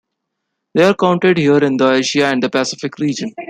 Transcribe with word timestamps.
They 0.73 0.81
are 0.83 0.95
counted 0.95 1.37
here 1.37 1.59
in 1.63 1.77
the 1.77 1.91
Asia 1.91 2.25
and 2.25 2.41
the 2.41 2.49
Pacific 2.49 2.97
region. 2.97 3.35